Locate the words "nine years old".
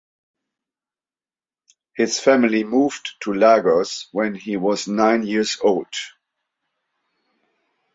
4.87-5.93